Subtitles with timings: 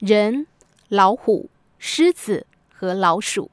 [0.00, 0.46] 人、
[0.88, 3.50] 老虎、狮子和老鼠。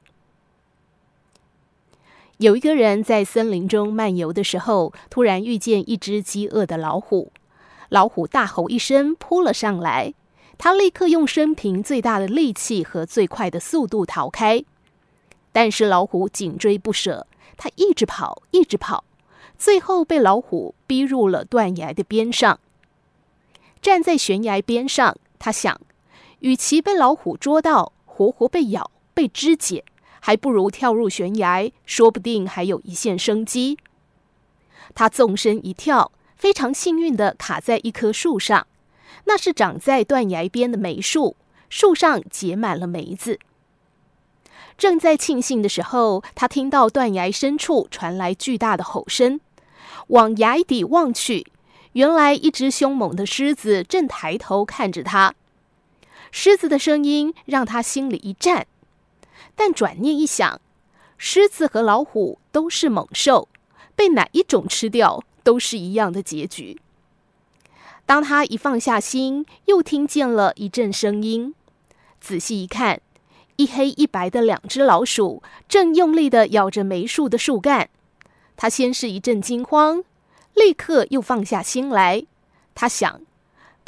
[2.38, 7.30] 有一个人在森林中漫游的时候，突然遇见一只饥饿的老虎。
[7.90, 10.14] 老虎大吼一声，扑了上来。
[10.56, 14.64] 他立刻用生平最大的力气和最快的速度逃开。
[15.52, 17.26] 但是老虎紧追不舍，
[17.58, 19.04] 他一直跑，一直跑，
[19.58, 22.58] 最后被老虎逼入了断崖的边上。
[23.82, 25.78] 站在悬崖边上，他想。
[26.40, 29.84] 与其被老虎捉到，活活被咬、被肢解，
[30.20, 33.78] 还不如跳入悬崖，说不定还有一线生机。
[34.94, 38.66] 他纵身一跳，非常幸运地卡在一棵树上，
[39.24, 41.36] 那是长在断崖边的梅树，
[41.68, 43.38] 树上结满了梅子。
[44.76, 49.40] 正在庆幸的时候，他听到断崖深处传来巨大的吼声，
[50.08, 51.50] 往崖底望去，
[51.92, 55.34] 原来一只凶猛的狮子正抬头看着他。
[56.30, 58.66] 狮子的声音让他心里一颤，
[59.54, 60.60] 但转念一想，
[61.16, 63.48] 狮子和老虎都是猛兽，
[63.96, 66.80] 被哪一种吃掉都是一样的结局。
[68.06, 71.54] 当他一放下心，又听见了一阵声音，
[72.20, 73.00] 仔细一看，
[73.56, 77.90] 一黑一白的两只老鼠正用力地咬着梅树的树干。
[78.56, 80.04] 他先是一阵惊慌，
[80.54, 82.24] 立刻又放下心来。
[82.74, 83.20] 他想。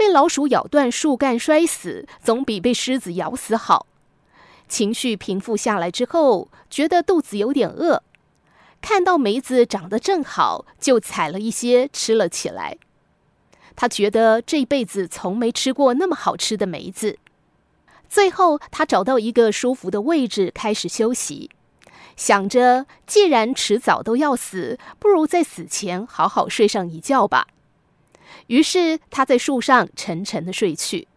[0.01, 3.87] 被老鼠咬断树干摔死，总比被狮子咬死好。
[4.67, 8.03] 情绪平复下来之后，觉得肚子有点饿，
[8.81, 12.79] 看到梅子长得正好，就采了一些吃了起来。
[13.77, 17.19] 他觉得这辈子从没吃过那么好吃的梅子。
[18.09, 21.51] 最后，他找到一个舒服的位置开始休息，
[22.17, 27.49] 想着既然迟早都要死，不如在死前好好睡上一觉吧。
[28.47, 31.09] 于是他在树上沉沉的睡去。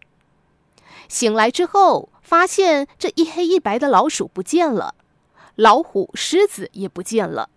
[1.08, 4.94] 醒来之后，发现这一黑一白的老鼠不见了，
[5.56, 7.50] 老虎、狮子也不见了。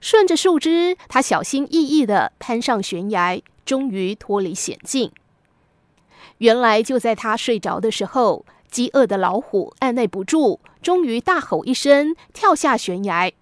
[0.00, 5.12] 顺着树枝，他小心翼翼地攀上悬崖，终于脱离险境。
[6.38, 13.32] 原来就在他睡着的时候，饥饿的老虎按捺不住，终于大吼一声，跳下悬崖。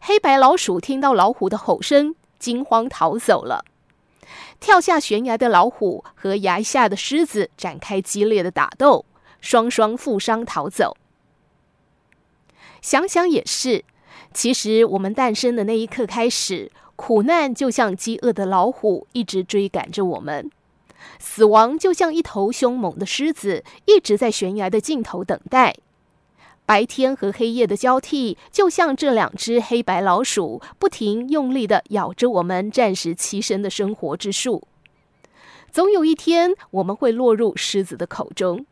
[0.00, 3.64] 黑白老鼠听到老虎的吼声，惊慌逃走了。
[4.60, 9.04] 跳下悬崖的老虎和崖下的狮子展开激烈的打斗，
[9.40, 10.96] 双双负伤逃走。
[12.82, 13.84] 想想也是，
[14.32, 20.50] 其实我们诞生的那一刻开始，苦难就像饥饿的老虎一直追赶着我们，
[21.18, 25.74] 死亡就像一头凶猛的狮子一直在悬崖的尽头等待。
[26.66, 34.66] 白天和黑夜的交替，就像这两只黑白老鼠，不停用力地咬着我们暂时栖身的生活之树。
[35.70, 38.66] 总有一天，我们会落入狮子的口中。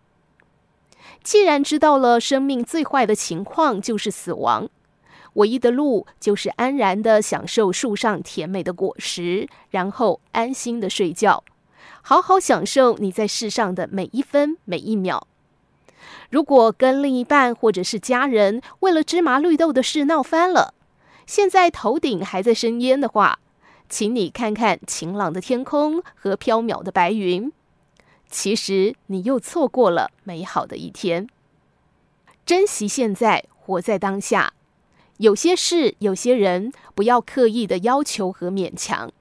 [1.22, 4.68] 既然知道了生命最坏的情况就是死亡，
[5.34, 11.44] 唯一的路就是安然地享受树上甜美的果实，然后安心地睡觉，
[12.02, 15.28] 好好享受你在世上的每一分每一秒。
[16.30, 20.74] 如果跟另一半或者是家人为了芝麻绿豆的事闹翻了，
[21.26, 23.38] 现在头顶还在生烟的话，
[23.88, 27.52] 请你看看晴朗的天空和飘渺的白云，
[28.28, 31.28] 其实你又错过了美好的一天。
[32.44, 34.52] 珍惜现在，活在当下。
[35.18, 39.12] 有些事，有些人，不要刻意的要求和勉强，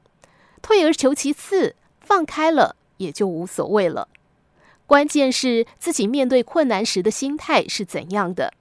[0.61, 4.09] 退而求其次，放开了也就无所谓了。
[4.85, 8.53] 关键是自己面对困难时的心态是怎样的。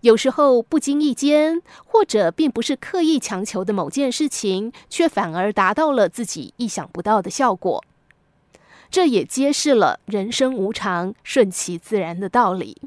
[0.00, 7.84] 有时候不经意间，或者并不是刻意强求的某件事情，却反而达到了自己意想不到的效果。
[8.90, 12.82] 这也揭示了人生无常、顺其自然的道理。